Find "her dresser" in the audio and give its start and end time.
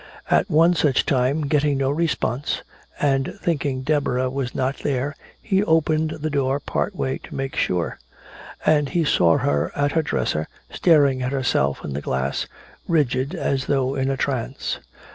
9.91-10.47